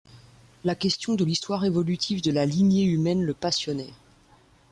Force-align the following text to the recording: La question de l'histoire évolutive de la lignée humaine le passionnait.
La 0.63 0.73
question 0.73 1.13
de 1.13 1.23
l'histoire 1.23 1.63
évolutive 1.63 2.23
de 2.23 2.31
la 2.31 2.47
lignée 2.47 2.85
humaine 2.85 3.21
le 3.21 3.35
passionnait. 3.35 3.93